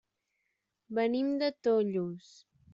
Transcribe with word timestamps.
Venim 0.99 1.29
de 1.45 1.53
Tollos. 1.69 2.35